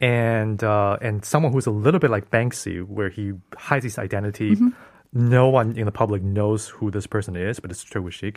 and 0.00 0.62
uh, 0.62 0.96
and 1.00 1.24
someone 1.24 1.52
who's 1.52 1.66
a 1.66 1.72
little 1.72 1.98
bit 2.00 2.10
like 2.10 2.30
Banksy, 2.30 2.86
where 2.86 3.08
he 3.08 3.32
hides 3.56 3.84
his 3.84 3.98
identity. 3.98 4.54
No 5.12 5.48
one 5.48 5.76
in 5.76 5.86
the 5.86 5.92
public 5.92 6.22
knows 6.22 6.68
who 6.68 6.90
this 6.90 7.06
person 7.06 7.34
is, 7.34 7.60
but 7.60 7.70
it's 7.70 7.82
Choi 7.82 8.00
Woo-shik. 8.00 8.36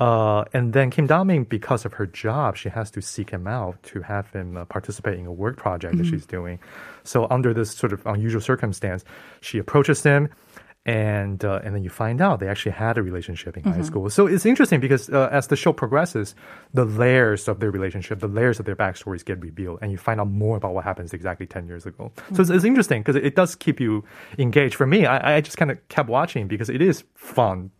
Uh, 0.00 0.44
and 0.52 0.72
then 0.72 0.90
Kim 0.90 1.06
Da-min, 1.06 1.44
because 1.44 1.84
of 1.84 1.92
her 1.94 2.06
job, 2.06 2.56
she 2.56 2.68
has 2.68 2.90
to 2.92 3.02
seek 3.02 3.30
him 3.30 3.46
out 3.46 3.82
to 3.84 4.02
have 4.02 4.30
him 4.30 4.56
uh, 4.56 4.64
participate 4.64 5.18
in 5.18 5.26
a 5.26 5.32
work 5.32 5.56
project 5.56 5.96
that 5.96 6.06
she's 6.06 6.26
doing. 6.26 6.58
So 7.04 7.26
under 7.30 7.54
this 7.54 7.70
sort 7.70 7.92
of 7.92 8.04
unusual 8.06 8.40
circumstance, 8.40 9.04
she 9.40 9.58
approaches 9.58 10.02
him 10.02 10.28
and 10.88 11.44
uh, 11.44 11.60
and 11.62 11.74
then 11.74 11.84
you 11.84 11.90
find 11.90 12.22
out 12.22 12.40
they 12.40 12.48
actually 12.48 12.72
had 12.72 12.96
a 12.96 13.02
relationship 13.02 13.58
in 13.58 13.62
high 13.62 13.82
school. 13.82 14.08
So 14.08 14.26
it's 14.26 14.46
interesting 14.46 14.80
because 14.80 15.10
uh, 15.10 15.28
as 15.30 15.48
the 15.48 15.56
show 15.56 15.74
progresses, 15.74 16.34
the 16.72 16.86
layers 16.86 17.46
of 17.46 17.60
their 17.60 17.70
relationship, 17.70 18.20
the 18.20 18.26
layers 18.26 18.58
of 18.58 18.64
their 18.64 18.74
backstories 18.74 19.22
get 19.22 19.38
revealed, 19.38 19.80
and 19.82 19.92
you 19.92 19.98
find 19.98 20.18
out 20.18 20.30
more 20.30 20.56
about 20.56 20.72
what 20.72 20.84
happens 20.84 21.12
exactly 21.12 21.46
ten 21.46 21.66
years 21.66 21.84
ago. 21.84 22.10
So 22.32 22.40
it's, 22.40 22.50
it's 22.50 22.64
interesting 22.64 23.02
because 23.02 23.16
it, 23.16 23.26
it 23.26 23.36
does 23.36 23.54
keep 23.54 23.80
you 23.80 24.02
engaged. 24.38 24.76
For 24.76 24.86
me, 24.86 25.04
I, 25.04 25.36
I 25.36 25.40
just 25.42 25.58
kind 25.58 25.70
of 25.70 25.76
kept 25.88 26.08
watching 26.08 26.48
because 26.48 26.70
it 26.70 26.80
is 26.80 27.04
fun 27.14 27.70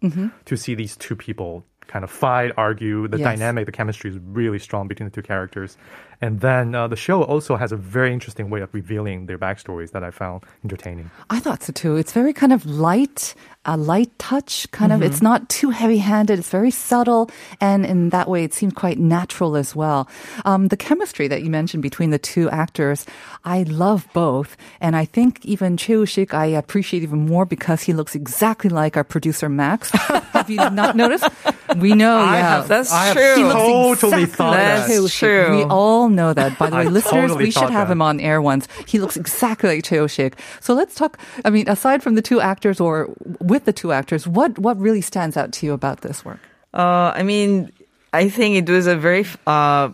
to 0.44 0.56
see 0.56 0.74
these 0.74 0.94
two 0.94 1.16
people 1.16 1.64
kind 1.88 2.04
of 2.04 2.10
fight, 2.10 2.52
argue. 2.56 3.08
The 3.08 3.18
Yes. 3.18 3.24
dynamic, 3.24 3.66
the 3.66 3.72
chemistry 3.72 4.10
is 4.10 4.18
really 4.32 4.58
strong 4.60 4.86
between 4.88 5.08
the 5.08 5.14
two 5.14 5.22
characters. 5.22 5.76
And 6.20 6.40
then 6.40 6.74
uh, 6.74 6.88
the 6.88 6.96
show 6.96 7.22
also 7.22 7.56
has 7.56 7.70
a 7.72 7.76
very 7.76 8.12
interesting 8.12 8.50
way 8.50 8.60
of 8.60 8.68
revealing 8.74 9.26
their 9.26 9.38
backstories 9.38 9.92
that 9.92 10.02
I 10.02 10.10
found 10.10 10.42
entertaining. 10.64 11.10
I 11.30 11.38
thought 11.40 11.62
so 11.62 11.72
too. 11.72 11.96
It's 11.96 12.12
very 12.12 12.32
kind 12.32 12.52
of 12.52 12.66
light, 12.66 13.34
a 13.64 13.76
light 13.76 14.10
touch, 14.18 14.66
kind 14.72 14.92
of. 14.92 15.00
Mhm. 15.00 15.04
It's 15.06 15.22
not 15.22 15.48
too 15.48 15.70
heavy 15.70 15.98
handed. 15.98 16.38
It's 16.40 16.50
very 16.50 16.72
subtle. 16.72 17.30
And 17.60 17.86
in 17.86 18.10
that 18.10 18.28
way, 18.28 18.42
it 18.42 18.52
seemed 18.52 18.74
quite 18.74 18.98
natural 18.98 19.56
as 19.56 19.76
well. 19.76 20.08
Um, 20.44 20.68
the 20.68 20.76
chemistry 20.76 21.28
that 21.28 21.42
you 21.44 21.50
mentioned 21.50 21.82
between 21.84 22.10
the 22.10 22.18
two 22.18 22.50
actors, 22.50 23.06
I 23.44 23.62
love 23.62 24.08
both. 24.12 24.56
And 24.80 24.96
I 24.96 25.04
think 25.04 25.44
even 25.46 25.76
Cheo 25.76 26.02
Shik, 26.02 26.34
I 26.34 26.46
appreciate 26.46 27.04
even 27.04 27.26
more 27.26 27.46
because 27.46 27.82
he 27.82 27.92
looks 27.92 28.14
exactly 28.16 28.70
like 28.70 28.96
our 28.96 29.04
producer 29.04 29.48
Max. 29.48 29.90
have 30.34 30.50
you 30.50 30.56
not 30.70 30.96
noticed? 30.96 31.28
We 31.76 31.92
know, 31.94 32.16
I 32.18 32.36
yeah. 32.36 32.48
have- 32.56 32.68
That's 32.68 32.92
I 32.92 33.06
have 33.06 33.16
true. 33.16 33.34
He 33.36 33.44
looks 33.44 34.00
totally 34.00 34.22
exactly 34.22 34.26
thought 34.36 34.52
that. 34.56 34.88
That's 34.88 35.00
Shik. 35.00 35.18
true. 35.18 35.56
We 35.58 35.62
all 35.64 36.08
know 36.08 36.32
that. 36.32 36.58
By 36.58 36.70
the 36.70 36.76
way, 36.76 36.84
listeners, 36.88 37.28
totally 37.30 37.44
we 37.46 37.50
should 37.50 37.70
have 37.70 37.88
that. 37.88 37.92
him 37.92 38.02
on 38.02 38.20
air 38.20 38.40
once. 38.40 38.66
He 38.86 38.98
looks 38.98 39.16
exactly 39.16 39.68
like 39.76 39.84
Cheo 39.84 40.04
Shik. 40.08 40.34
So 40.60 40.72
let's 40.74 40.94
talk. 40.94 41.18
I 41.44 41.50
mean, 41.50 41.68
aside 41.68 42.02
from 42.02 42.14
the 42.14 42.22
two 42.22 42.40
actors 42.40 42.80
or 42.80 43.08
with 43.40 43.64
the 43.64 43.72
two 43.72 43.92
actors, 43.92 44.26
what 44.26 44.58
what 44.58 44.78
really 44.78 45.00
stands 45.02 45.36
out 45.36 45.52
to 45.52 45.66
you 45.66 45.72
about 45.72 46.00
this 46.00 46.24
work? 46.24 46.40
Uh, 46.72 47.12
I 47.14 47.22
mean, 47.22 47.70
I 48.12 48.28
think 48.28 48.56
it 48.56 48.70
was 48.70 48.86
a 48.86 48.96
very 48.96 49.26
uh, 49.46 49.90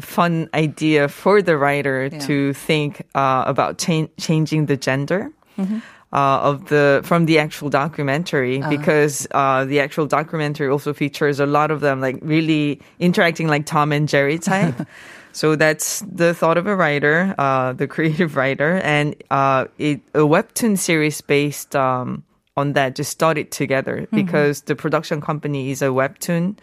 fun 0.00 0.48
idea 0.54 1.08
for 1.08 1.42
the 1.42 1.56
writer 1.56 2.08
Yeah. 2.12 2.18
to 2.20 2.52
think 2.54 3.02
uh, 3.14 3.44
about 3.46 3.78
chan- 3.78 4.10
changing 4.18 4.66
the 4.66 4.76
gender. 4.76 5.30
Mm-hmm. 5.58 5.78
Uh, 6.10 6.40
of 6.40 6.64
the 6.72 7.02
from 7.04 7.26
the 7.26 7.38
actual 7.38 7.68
documentary 7.68 8.60
Uh-huh. 8.60 8.70
because 8.70 9.28
uh, 9.32 9.66
the 9.66 9.78
actual 9.78 10.06
documentary 10.06 10.66
also 10.72 10.94
features 10.94 11.38
a 11.38 11.44
lot 11.44 11.70
of 11.70 11.80
them 11.84 12.00
like 12.00 12.16
really 12.22 12.80
interacting 12.98 13.46
like 13.46 13.66
Tom 13.66 13.92
and 13.92 14.08
Jerry 14.08 14.38
type. 14.38 14.74
so 15.32 15.54
that's 15.54 16.00
the 16.10 16.32
thought 16.32 16.56
of 16.56 16.66
a 16.66 16.74
writer, 16.74 17.34
uh, 17.36 17.74
the 17.74 17.86
creative 17.86 18.36
writer, 18.36 18.80
and 18.80 19.16
uh, 19.30 19.66
it, 19.76 20.00
a 20.14 20.24
webtoon 20.24 20.78
series 20.78 21.20
based 21.20 21.76
um, 21.76 22.24
on 22.56 22.72
that 22.72 22.96
just 22.96 23.12
started 23.12 23.50
together 23.52 24.08
because 24.10 24.62
the 24.62 24.74
production 24.74 25.20
company 25.20 25.70
is 25.70 25.82
a 25.82 25.92
webtoon 25.92 26.56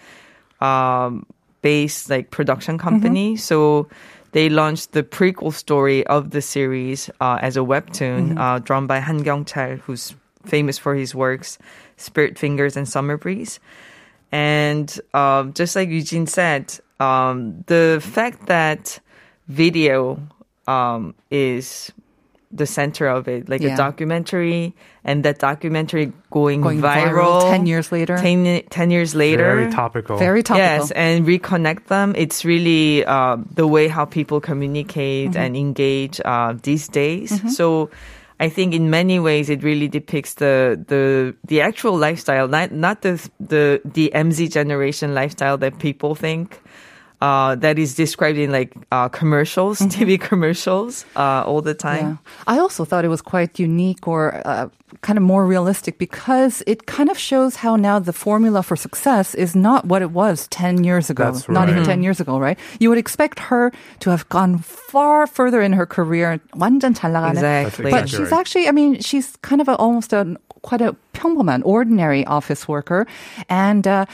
um, 0.60 1.24
based 1.66 2.12
like 2.12 2.30
production 2.30 2.78
company. 2.78 3.36
So 3.36 3.90
they 4.34 4.50
launched 4.50 4.92
the 4.92 5.02
prequel 5.02 5.52
story 5.52 6.06
of 6.06 6.30
the 6.30 6.42
series 6.42 7.10
uh, 7.20 7.40
as 7.42 7.58
a 7.58 7.66
webtoon 7.66 8.38
uh, 8.38 8.60
drawn 8.60 8.86
by 8.86 9.00
Han 9.00 9.24
Kyung-chal, 9.24 9.78
who's 9.78 10.14
famous 10.46 10.78
for 10.78 10.94
his 10.94 11.16
works 11.16 11.58
Spirit 11.98 12.38
Fingers 12.38 12.78
and 12.78 12.88
Summer 12.88 13.18
Breeze. 13.18 13.60
And 14.32 14.94
um, 15.16 15.54
just 15.54 15.76
like 15.76 15.90
Eugene 15.90 16.28
said, 16.28 16.78
um, 17.00 17.64
the 17.66 17.98
fact 17.98 18.46
that 18.46 19.00
video 19.48 20.22
um, 20.68 21.16
is 21.32 21.92
the 22.56 22.66
center 22.66 23.08
of 23.08 23.28
it, 23.28 23.50
like 23.50 23.62
Yeah. 23.62 23.74
a 23.74 23.78
documentary, 23.78 24.74
and 25.04 25.24
that 25.28 25.40
documentary 25.40 26.14
going, 26.32 26.62
Going 26.62 26.80
viral, 26.82 27.44
viral 27.44 27.52
10 27.52 27.66
years 27.68 27.92
later. 27.92 28.18
10, 28.18 28.64
10 28.70 28.92
years 28.92 29.14
later. 29.14 29.44
Very 29.44 29.72
topical. 29.72 30.16
Very 30.18 30.42
topical. 30.42 30.64
Yes, 30.66 30.92
and 30.92 31.26
reconnect 31.28 31.88
them. 31.88 32.14
It's 32.16 32.46
really 32.46 33.04
uh, 33.06 33.38
the 33.54 33.68
way 33.68 33.88
how 33.88 34.06
people 34.06 34.40
communicate 34.40 35.32
Mm-hmm. 35.32 35.38
and 35.44 35.56
engage 35.58 36.22
uh, 36.24 36.54
these 36.64 36.88
days. 36.88 37.36
So. 37.56 37.90
I 38.38 38.50
think 38.52 38.74
in 38.76 38.90
many 38.92 39.16
ways 39.18 39.48
it 39.50 39.64
really 39.64 39.88
depicts 39.88 40.34
the 40.44 40.76
the 40.92 41.32
the 41.48 41.62
actual 41.64 41.96
lifestyle, 41.96 42.52
not 42.52 42.76
not 42.76 43.00
the 43.00 43.16
the 43.40 43.80
the 43.88 44.12
MZ 44.12 44.52
generation 44.52 45.16
lifestyle 45.16 45.56
that 45.64 45.80
people 45.80 46.16
think 46.20 46.60
uh, 47.25 47.55
that 47.57 47.79
is 47.79 47.95
described 47.95 48.39
in 48.39 48.51
like 48.51 48.73
uh, 48.93 49.09
commercials, 49.09 49.79
TV 49.81 50.19
commercials 50.19 51.05
uh, 51.17 51.45
all 51.45 51.61
the 51.61 51.75
Mm-hmm. 51.75 51.87
Yeah. 51.97 52.01
time. 52.01 52.19
I 52.47 52.59
also 52.59 52.85
thought 52.87 53.05
it 53.05 53.09
was 53.13 53.21
quite 53.21 53.59
unique 53.59 54.09
or 54.09 54.41
uh, 54.47 54.69
kind 55.03 55.19
of 55.19 55.23
more 55.23 55.45
realistic 55.45 55.99
because 55.99 56.63
it 56.67 56.87
kind 56.87 57.11
of 57.11 57.19
shows 57.19 57.57
how 57.57 57.77
now 57.77 57.99
the 58.01 58.13
formula 58.13 58.63
for 58.63 58.75
success 58.75 59.35
is 59.35 59.55
not 59.55 59.85
what 59.85 60.01
it 60.03 60.13
was 60.13 60.49
10 60.49 60.83
years 60.83 61.11
ago. 61.11 61.25
That's 61.33 61.49
Not 61.49 61.69
even 61.69 61.85
right. 61.85 61.93
10 62.01 62.03
years 62.03 62.21
ago, 62.21 62.39
right? 62.41 62.59
You 62.81 62.89
would 62.89 62.99
expect 62.99 63.39
her 63.53 63.71
to 64.01 64.11
have 64.11 64.27
gone 64.31 64.59
far 64.59 65.27
further 65.27 65.61
in 65.61 65.75
her 65.75 65.85
career. 65.87 66.41
완전 66.57 66.95
잘 66.95 67.13
나가는. 67.13 67.37
Exactly. 67.37 67.91
But 67.91 68.09
Exactly 68.09 68.17
she's 68.19 68.31
right. 68.33 68.41
actually, 68.41 68.67
I 68.69 68.73
mean, 68.73 68.99
she's 69.01 69.37
kind 69.43 69.61
of 69.61 69.69
a, 69.69 69.77
almost 69.77 70.13
a 70.13 70.37
quite 70.63 70.81
a 70.81 70.97
평범한, 71.15 71.63
ordinary 71.65 72.25
office 72.27 72.67
worker. 72.69 73.07
And 73.49 73.87
uh, 73.87 74.07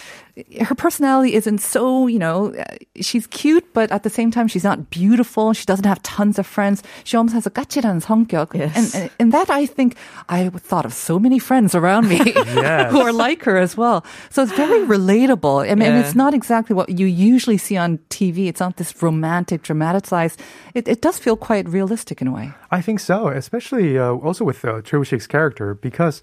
her 0.63 0.75
personality 0.75 1.35
isn't 1.35 1.59
so, 1.61 2.07
you 2.09 2.19
know, 2.19 2.53
uh, 2.55 2.65
she's 3.01 3.27
cute, 3.29 3.65
but 3.75 3.93
at 3.93 4.03
the 4.03 4.11
same 4.11 4.31
time, 4.31 4.49
she's 4.49 4.65
not 4.65 4.91
beautiful. 4.91 5.53
She 5.53 5.65
doesn't 5.67 5.85
have 5.87 6.03
tons 6.03 6.39
of 6.39 6.47
friends. 6.47 6.83
She 7.05 7.17
almost 7.17 7.35
has 7.35 7.47
a 7.47 7.51
까칠한 7.51 8.03
성격. 8.03 8.55
Yes. 8.55 8.75
And, 8.95 9.03
and, 9.03 9.11
and 9.21 9.33
that, 9.33 9.51
I 9.51 9.67
think, 9.67 9.97
I 10.29 10.49
thought 10.49 10.85
of 10.85 10.93
so 10.95 11.19
many 11.19 11.39
friends 11.39 11.75
around 11.75 12.09
me 12.09 12.21
Yes. 12.25 12.91
who 12.91 13.01
are 13.01 13.13
like 13.13 13.45
her 13.45 13.57
as 13.57 13.77
well. 13.77 14.05
So 14.31 14.43
it's 14.43 14.53
very 14.53 14.81
relatable. 14.87 15.63
I 15.71 15.75
mean, 15.75 15.83
and 15.89 15.97
Yeah. 15.97 16.01
it's 16.01 16.15
not 16.17 16.35
exactly 16.35 16.75
what 16.75 16.89
you 16.89 17.07
usually 17.07 17.59
see 17.59 17.77
on 17.77 17.99
TV. 18.11 18.49
It's 18.49 18.61
not 18.61 18.79
this 18.79 19.01
romantic, 19.03 19.63
dramatized. 19.63 20.41
It, 20.75 20.89
it 20.89 21.03
does 21.03 21.19
feel 21.19 21.37
quite 21.37 21.69
realistic 21.69 22.21
in 22.21 22.27
a 22.29 22.33
way. 22.33 22.53
I 22.71 22.81
think 22.83 23.01
so, 23.01 23.29
especially 23.29 23.97
uh, 23.99 24.13
also 24.15 24.45
with 24.45 24.65
uh, 24.65 24.81
Cho 24.83 25.03
Shik's 25.05 25.27
character, 25.27 25.75
because 25.75 26.21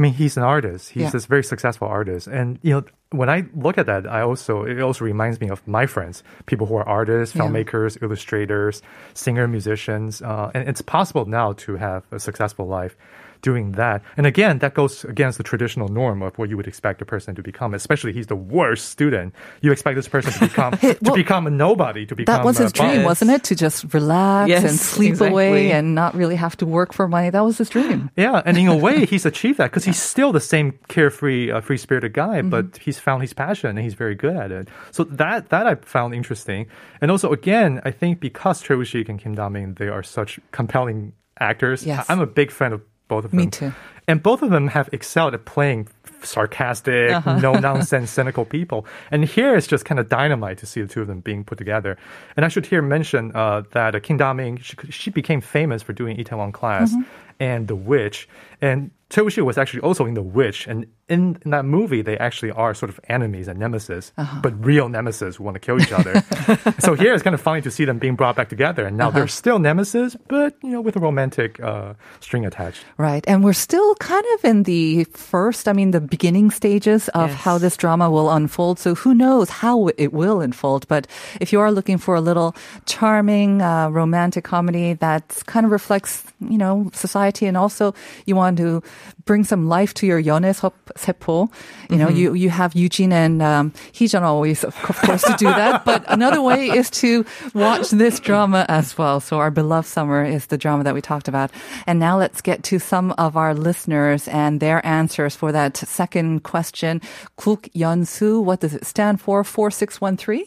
I 0.00 0.02
mean 0.02 0.14
he's 0.14 0.38
an 0.38 0.42
artist. 0.42 0.88
He's 0.90 1.02
Yeah. 1.02 1.10
this 1.10 1.26
very 1.26 1.44
successful 1.44 1.86
artist, 1.86 2.26
and 2.26 2.58
you 2.62 2.72
know 2.72 2.84
when 3.10 3.28
I 3.28 3.44
look 3.54 3.76
at 3.76 3.84
that, 3.84 4.06
I 4.06 4.22
also 4.22 4.64
it 4.64 4.80
also 4.80 5.04
reminds 5.04 5.38
me 5.42 5.50
of 5.50 5.60
my 5.68 5.84
friends, 5.84 6.22
people 6.46 6.66
who 6.66 6.76
are 6.76 6.88
artists, 6.88 7.36
Yeah. 7.36 7.42
filmmakers, 7.42 8.00
illustrators, 8.02 8.80
singer, 9.12 9.46
musicians, 9.46 10.22
uh, 10.22 10.50
and 10.54 10.66
it's 10.70 10.80
possible 10.80 11.26
now 11.26 11.52
to 11.64 11.76
have 11.76 12.04
a 12.12 12.18
successful 12.18 12.66
life 12.66 12.96
doing 13.42 13.72
that. 13.72 14.02
And 14.16 14.26
again, 14.26 14.58
that 14.58 14.74
goes 14.74 15.04
against 15.04 15.38
the 15.38 15.44
traditional 15.44 15.88
norm 15.88 16.22
of 16.22 16.36
what 16.38 16.48
you 16.48 16.56
would 16.56 16.66
expect 16.66 17.00
a 17.02 17.04
person 17.04 17.34
to 17.34 17.42
become. 17.42 17.74
Especially 17.74 18.12
he's 18.12 18.26
the 18.26 18.36
worst 18.36 18.88
student. 18.88 19.34
You 19.60 19.72
expect 19.72 19.96
this 19.96 20.08
person 20.08 20.32
to 20.32 20.40
become 20.48 20.76
to 20.78 20.96
well, 21.02 21.14
become 21.14 21.46
a 21.46 21.50
nobody, 21.50 22.06
to 22.06 22.14
become 22.14 22.36
That 22.36 22.44
was 22.44 22.58
a 22.60 22.64
his 22.64 22.72
dream, 22.72 23.04
wasn't 23.04 23.30
it? 23.30 23.44
To 23.44 23.54
just 23.54 23.92
relax 23.94 24.48
Yes, 24.48 24.64
and 24.64 24.78
sleep 24.78 25.10
exactly. 25.10 25.46
away 25.48 25.72
and 25.72 25.94
not 25.94 26.14
really 26.14 26.36
have 26.36 26.56
to 26.58 26.66
work 26.66 26.92
for 26.92 27.08
money. 27.08 27.30
That 27.30 27.44
was 27.44 27.58
his 27.58 27.68
dream. 27.68 28.10
Yeah, 28.16 28.42
and 28.44 28.56
in 28.56 28.68
a 28.68 28.76
way, 28.76 29.06
he's 29.10 29.26
achieved 29.26 29.58
that 29.58 29.70
because 29.70 29.84
he's 29.84 30.00
still 30.00 30.32
the 30.32 30.40
same 30.40 30.78
carefree, 30.88 31.50
uh, 31.50 31.60
free-spirited 31.60 32.12
guy, 32.12 32.42
but 32.42 32.76
he's 32.78 32.98
found 32.98 33.22
his 33.22 33.32
passion 33.32 33.70
and 33.70 33.78
he's 33.80 33.94
very 33.94 34.14
good 34.14 34.36
at 34.36 34.50
it. 34.52 34.68
So 34.90 35.04
that 35.04 35.50
that 35.50 35.66
I 35.66 35.74
found 35.76 36.14
interesting, 36.14 36.66
and 37.00 37.10
also 37.10 37.32
again, 37.32 37.80
I 37.84 37.90
think 37.90 38.20
because 38.20 38.60
Choi 38.62 38.76
Woo-sik 38.76 39.08
and 39.08 39.18
Kim 39.18 39.34
Da-min, 39.34 39.74
they 39.74 39.88
are 39.88 40.02
such 40.02 40.40
compelling 40.52 41.12
actors. 41.40 41.84
Yes. 41.84 42.06
I'm 42.08 42.20
a 42.20 42.26
big 42.26 42.50
fan 42.50 42.72
of 42.72 42.82
both 43.10 43.26
of 43.26 43.32
them. 43.32 43.38
Me 43.38 43.46
too. 43.48 43.72
And 44.10 44.22
both 44.22 44.42
of 44.42 44.50
them 44.50 44.66
have 44.76 44.88
excelled 44.92 45.34
at 45.34 45.44
playing 45.54 45.88
sarcastic, 46.22 47.10
Uh-huh. 47.12 47.38
no 47.38 47.52
nonsense, 47.54 48.10
cynical 48.18 48.44
people. 48.44 48.78
And 49.12 49.24
here 49.24 49.56
it's 49.56 49.66
just 49.66 49.84
kind 49.84 49.98
of 50.00 50.08
dynamite 50.08 50.58
to 50.58 50.66
see 50.66 50.80
the 50.82 50.88
two 50.94 51.02
of 51.02 51.06
them 51.06 51.20
being 51.20 51.44
put 51.44 51.58
together. 51.58 51.96
And 52.36 52.44
I 52.46 52.48
should 52.48 52.66
here 52.66 52.82
mention 52.82 53.32
uh, 53.34 53.62
that 53.72 53.94
uh, 53.94 54.00
Kim 54.00 54.16
Da-min, 54.16 54.58
she, 54.58 54.76
she 54.90 55.10
became 55.10 55.40
famous 55.40 55.82
for 55.82 55.92
doing 55.92 56.16
Itaewon 56.16 56.52
Class 56.52 56.90
Mm-hmm. 56.92 57.02
and 57.50 57.68
The 57.68 57.76
Witch. 57.76 58.28
And 58.60 58.90
Woo-sik 59.16 59.44
was 59.44 59.58
actually 59.58 59.80
also 59.88 60.04
in 60.06 60.14
The 60.14 60.22
Witch. 60.38 60.68
And 60.70 60.86
in, 61.08 61.36
in 61.44 61.50
that 61.50 61.64
movie, 61.64 62.02
they 62.02 62.16
actually 62.18 62.52
are 62.52 62.74
sort 62.74 62.90
of 62.90 63.00
enemies 63.08 63.48
and 63.48 63.58
nemesis, 63.58 64.12
Uh-huh. 64.16 64.40
but 64.42 64.52
real 64.64 64.88
nemesis 64.88 65.36
who 65.36 65.44
want 65.44 65.56
to 65.56 65.60
kill 65.66 65.80
each 65.82 65.90
other. 66.00 66.14
so 66.86 66.94
here 66.94 67.12
it's 67.14 67.22
kind 67.26 67.34
of 67.34 67.40
funny 67.40 67.60
to 67.62 67.70
see 67.70 67.84
them 67.86 67.98
being 67.98 68.14
brought 68.16 68.36
back 68.36 68.48
together. 68.50 68.86
And 68.86 68.96
now 68.96 69.08
Uh-huh. 69.08 69.16
they're 69.18 69.28
still 69.42 69.58
nemesis, 69.58 70.16
but, 70.28 70.54
you 70.62 70.70
know, 70.70 70.82
with 70.86 70.96
a 70.96 71.00
romantic 71.00 71.58
uh, 71.60 71.94
string 72.20 72.44
attached. 72.46 72.84
Right. 72.98 73.24
And 73.26 73.42
we're 73.42 73.60
still 73.68 73.94
kind 74.00 74.24
of 74.34 74.44
in 74.44 74.62
the 74.64 75.04
first, 75.12 75.68
I 75.68 75.72
mean, 75.72 75.92
the 75.92 76.00
beginning 76.00 76.50
stages 76.50 77.08
of 77.10 77.28
yes. 77.30 77.38
how 77.38 77.58
this 77.58 77.76
drama 77.76 78.10
will 78.10 78.30
unfold. 78.30 78.78
So 78.78 78.94
who 78.94 79.14
knows 79.14 79.50
how 79.50 79.88
it 79.88 80.12
will 80.12 80.40
unfold. 80.40 80.88
But 80.88 81.06
if 81.38 81.52
you 81.52 81.60
are 81.60 81.70
looking 81.70 81.98
for 81.98 82.14
a 82.16 82.20
little 82.20 82.56
charming 82.86 83.60
uh, 83.60 83.90
romantic 83.90 84.42
comedy 84.42 84.94
that 84.94 85.42
kind 85.46 85.66
of 85.66 85.70
reflects, 85.70 86.24
you 86.40 86.56
know, 86.56 86.90
society 86.94 87.46
and 87.46 87.56
also 87.56 87.94
you 88.24 88.34
want 88.34 88.56
to 88.56 88.82
bring 89.26 89.44
some 89.44 89.68
life 89.68 89.92
to 89.94 90.06
your 90.06 90.20
Yones 90.20 90.60
Seppo, 90.96 91.52
you 91.90 91.96
know, 91.96 92.08
mm-hmm. 92.08 92.16
you, 92.16 92.34
you 92.34 92.50
have 92.50 92.74
Eugene 92.74 93.12
and 93.12 93.42
um, 93.42 93.70
Heejun 93.92 94.22
always, 94.22 94.64
of 94.64 94.74
course, 94.76 95.22
to 95.22 95.36
do 95.38 95.44
that. 95.44 95.84
But 95.90 96.04
another 96.08 96.40
way 96.40 96.68
is 96.68 96.88
to 97.02 97.26
watch 97.54 97.90
this 97.90 98.18
drama 98.18 98.64
as 98.68 98.96
well. 98.96 99.20
So 99.20 99.38
our 99.38 99.50
beloved 99.50 99.86
summer 99.86 100.24
is 100.24 100.46
the 100.46 100.56
drama 100.56 100.84
that 100.84 100.94
we 100.94 101.02
talked 101.02 101.28
about. 101.28 101.50
And 101.86 102.00
now 102.00 102.18
let's 102.18 102.40
get 102.40 102.62
to 102.64 102.78
some 102.78 103.12
of 103.18 103.36
our 103.36 103.54
listeners 103.54 103.79
and 104.27 104.59
their 104.59 104.85
answers 104.85 105.35
for 105.35 105.51
that 105.51 105.77
second 105.77 106.43
question. 106.43 106.99
국연수, 107.37 108.43
what 108.43 108.59
does 108.61 108.73
it 108.75 108.85
stand 108.85 109.19
for? 109.21 109.43
4613? 109.43 110.45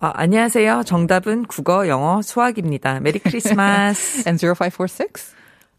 아, 0.00 0.12
안녕하세요. 0.16 0.82
정답은 0.84 1.44
국어, 1.44 1.86
영어, 1.86 2.22
수학입니다. 2.22 2.98
메리 3.00 3.18
크리스마스. 3.20 4.24
And 4.26 4.38
0546? 4.44 5.34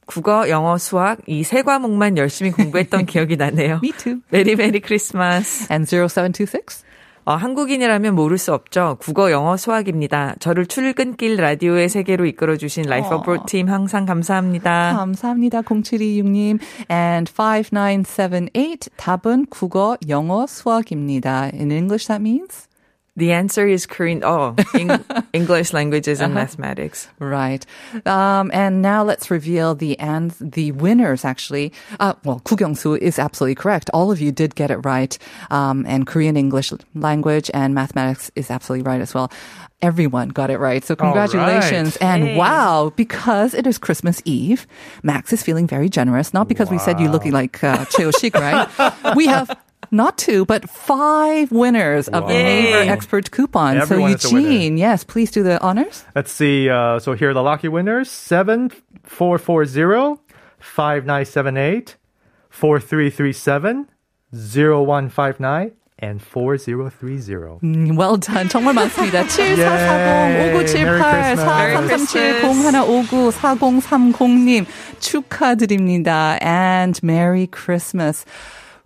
국어, 0.06 0.50
영어, 0.50 0.78
수학 0.78 1.20
이 1.28 1.44
세 1.44 1.62
과목만 1.62 2.18
열심히 2.18 2.52
공부했던 2.52 3.06
기억이 3.06 3.36
나네요. 3.38 3.80
Me 3.84 3.92
too. 3.92 4.22
메리 4.30 4.56
메리 4.56 4.80
크리스마스. 4.80 5.68
And 5.72 5.86
0726? 5.90 6.84
어, 7.29 7.35
한국인이라면 7.35 8.15
모를 8.15 8.39
수 8.39 8.55
없죠. 8.55 8.97
국어, 9.01 9.31
영어, 9.31 9.59
수학입니다. 9.59 10.35
저를 10.41 10.65
출근길 10.65 11.37
라디오의 11.37 11.91
세계로 11.91 12.25
이끌어주신 12.25 12.85
라이프 12.85 13.09
어브로드 13.09 13.43
팀 13.47 13.69
항상 13.69 14.07
감사합니다. 14.07 14.95
감사합니다. 14.97 15.61
0726님. 15.61 16.59
And 16.91 17.31
5978. 17.31 18.79
답은 18.97 19.45
국어, 19.51 19.99
영어, 20.09 20.47
수학입니다. 20.47 21.51
In 21.53 21.71
English, 21.71 22.07
that 22.07 22.23
means? 22.23 22.68
The 23.19 23.33
answer 23.33 23.67
is 23.67 23.85
Korean. 23.85 24.23
Oh, 24.23 24.55
Eng- 24.75 25.05
English 25.33 25.73
languages 25.73 26.21
and 26.21 26.33
mathematics. 26.35 27.09
Right. 27.19 27.67
Um, 28.07 28.51
and 28.55 28.81
now 28.81 29.03
let's 29.03 29.29
reveal 29.31 29.75
the 29.75 29.99
and 29.99 30.31
the 30.41 30.71
winners. 30.73 31.25
Actually, 31.25 31.73
uh, 31.99 32.15
well, 32.25 32.39
Kugyongsu 32.47 32.97
is 32.99 33.19
absolutely 33.19 33.57
correct. 33.57 33.91
All 33.93 34.13
of 34.13 34.21
you 34.21 34.31
did 34.31 34.55
get 34.55 34.71
it 34.71 34.79
right. 34.87 35.19
Um, 35.51 35.85
and 35.89 36.07
Korean 36.07 36.37
English 36.37 36.73
language 36.95 37.51
and 37.53 37.75
mathematics 37.75 38.31
is 38.37 38.51
absolutely 38.51 38.85
right 38.89 39.01
as 39.01 39.13
well. 39.15 39.33
Everyone 39.83 40.29
got 40.31 40.51
it 40.51 40.59
right. 40.59 40.85
So 40.85 40.95
congratulations. 40.97 41.97
And 41.97 42.23
Hey. 42.23 42.37
wow, 42.37 42.93
because 42.97 43.53
it 43.55 43.67
is 43.67 43.79
Christmas 43.79 44.23
Eve, 44.25 44.67
Max 45.03 45.33
is 45.33 45.43
feeling 45.43 45.67
very 45.67 45.89
generous. 45.89 46.33
Not 46.33 46.47
because 46.49 46.71
we 46.71 46.79
said 46.79 47.01
you 47.01 47.11
looking 47.11 47.33
like 47.33 47.63
uh, 47.65 47.85
Cheo 47.87 48.11
Shik, 48.15 48.35
right? 48.35 49.15
we 49.17 49.27
have 49.27 49.51
not 49.92 50.18
two, 50.18 50.46
but 50.46 50.68
five 50.70 51.52
winners 51.52 52.08
of 52.08 52.28
the 52.28 52.34
Wow. 52.34 52.44
Naver 52.44 52.84
Yay. 52.84 52.90
Expert 52.90 53.30
coupon. 53.32 53.78
Everyone 53.78 54.14
is 54.14 54.22
so 54.22 54.30
a 54.30 54.34
winner. 54.34 54.50
Eugene, 54.50 54.78
yes, 54.78 55.04
please 55.04 55.30
do 55.30 55.44
the 55.44 55.62
honors. 55.62 56.04
Let's 56.16 56.32
see. 56.32 56.70
Uh, 56.70 57.00
so 57.00 57.14
here 57.14 57.30
are 57.30 57.34
the 57.34 57.44
lucky 57.44 57.68
winners: 57.68 58.10
seven 58.10 58.72
four 59.04 59.38
four 59.38 59.66
zero 59.66 60.20
five 60.60 61.06
nine 61.06 61.26
seven 61.26 61.58
eight 61.58 61.98
four 62.50 62.80
three 62.80 63.10
three 63.12 63.34
seven 63.34 63.88
zero 64.34 64.82
one 64.82 65.10
five 65.10 65.40
nine 65.40 65.74
and 66.00 66.22
four 66.24 66.58
zero 66.58 66.90
three 66.90 67.18
zero. 67.20 67.60
음, 67.62 67.96
well 67.96 68.18
done. 68.18 68.50
정말 68.50 68.74
많습니다. 68.74 69.24
7440, 69.30 69.62
Yay. 69.62 70.54
5978, 70.58 71.38
Merry 71.54 71.74
4337, 71.78 72.74
0159, 72.74 73.32
4030님 73.32 74.66
축하드립니다. 75.00 76.38
And 76.42 77.00
Merry 77.04 77.48
Christmas. 77.48 78.26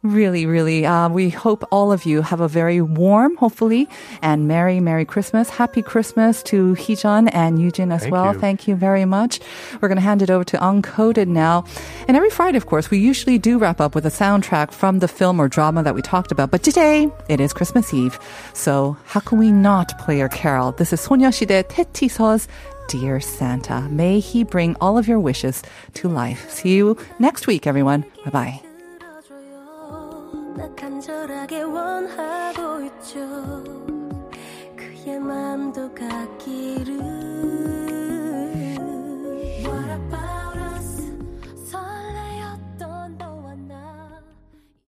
Really, 0.02 0.46
really. 0.46 0.84
Uh, 0.84 1.08
we 1.08 1.30
hope 1.30 1.62
all 1.70 1.92
of 1.92 2.04
you 2.04 2.22
have 2.22 2.40
a 2.40 2.48
very 2.48 2.80
warm, 2.80 3.36
hopefully, 3.36 3.88
and 4.20 4.48
merry, 4.48 4.80
merry 4.80 5.04
Christmas. 5.04 5.48
Happy 5.48 5.80
Christmas 5.80 6.42
to 6.44 6.74
Heejun 6.74 7.30
and 7.32 7.60
Eugene 7.60 7.92
as 7.92 8.02
Thank 8.02 8.12
well. 8.12 8.34
You. 8.34 8.40
Thank 8.40 8.66
you 8.66 8.74
very 8.74 9.04
much. 9.04 9.38
We're 9.80 9.86
going 9.86 9.96
to 9.96 10.02
hand 10.02 10.20
it 10.20 10.28
over 10.28 10.42
to 10.42 10.56
Uncoded 10.56 11.28
now. 11.28 11.64
And 12.08 12.16
every 12.16 12.30
Friday, 12.30 12.56
of 12.56 12.66
course, 12.66 12.90
we 12.90 12.98
usually 12.98 13.38
do 13.38 13.58
wrap 13.58 13.80
up 13.80 13.94
with 13.94 14.04
a 14.04 14.10
soundtrack 14.10 14.72
from 14.72 14.98
the 14.98 15.06
film 15.06 15.38
or 15.40 15.46
drama 15.48 15.84
that 15.84 15.94
we 15.94 16.02
talked 16.02 16.32
about. 16.32 16.50
But 16.50 16.64
today, 16.64 17.08
it 17.28 17.40
is 17.40 17.52
Christmas 17.52 17.94
Eve. 17.94 18.18
So 18.54 18.96
how 19.04 19.20
can 19.20 19.38
we 19.38 19.52
not 19.52 19.96
play 20.00 20.18
your 20.18 20.28
carol? 20.28 20.72
This 20.72 20.92
is 20.92 21.00
소녀시대 21.00 21.62
태티서's 21.68 22.48
Dear 22.88 23.20
Santa. 23.20 23.82
May 23.82 24.18
he 24.18 24.42
bring 24.42 24.74
all 24.80 24.98
of 24.98 25.06
your 25.06 25.20
wishes 25.20 25.62
to 25.94 26.08
life. 26.08 26.50
See 26.50 26.74
you 26.74 26.96
next 27.20 27.46
week, 27.46 27.68
everyone. 27.68 28.04
Bye 28.24 28.30
bye. 28.30 28.71
나 30.54 30.68
간절하게 30.74 31.62
원하고 31.62 32.82
있죠. 32.84 33.20
그의 34.76 35.18
마음도 35.18 35.92
같기에 35.94 36.84